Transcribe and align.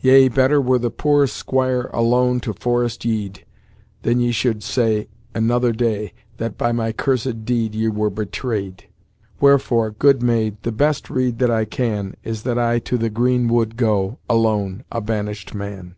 Yea, 0.00 0.28
better 0.28 0.60
were, 0.60 0.78
the 0.78 0.90
pore 0.90 1.24
squy 1.26 1.84
re 1.84 1.88
alone 1.94 2.38
to 2.38 2.52
forest 2.52 3.02
yede, 3.06 3.46
Then 4.02 4.20
ye 4.20 4.30
sholde 4.30 4.62
say 4.62 5.08
another 5.34 5.72
day, 5.72 6.12
that 6.36 6.58
by 6.58 6.70
my 6.70 6.92
cursed 6.92 7.46
dede 7.46 7.74
Ye 7.74 7.88
were 7.88 8.10
betrayed: 8.10 8.84
wherefore, 9.40 9.90
good 9.92 10.22
mayde, 10.22 10.58
the 10.64 10.70
best 10.72 11.08
rede 11.08 11.38
that 11.38 11.50
I 11.50 11.64
can, 11.64 12.14
Is, 12.22 12.42
that 12.42 12.58
I 12.58 12.78
to 12.80 12.98
the 12.98 13.08
grene 13.08 13.48
wode 13.48 13.78
go, 13.78 14.18
alone, 14.28 14.84
a 14.92 15.00
banyshed 15.00 15.54
man." 15.54 15.94